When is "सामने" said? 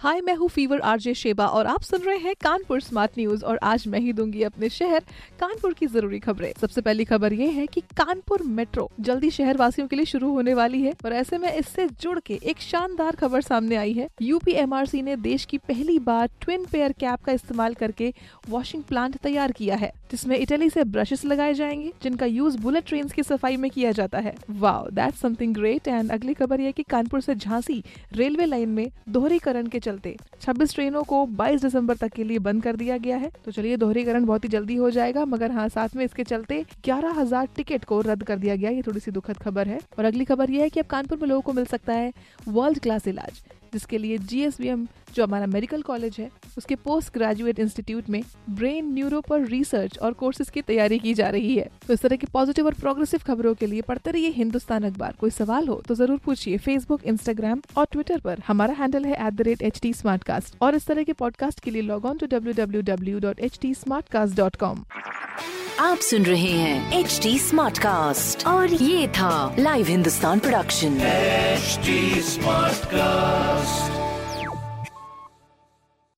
13.40-13.76